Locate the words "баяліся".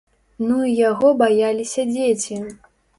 1.21-1.89